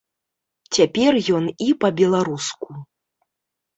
Цяпер 0.77 1.19
ён 1.39 1.45
і 1.67 1.69
па-беларуску! 1.85 2.69